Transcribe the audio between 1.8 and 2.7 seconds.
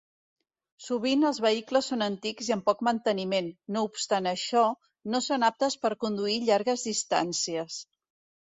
són antics i amb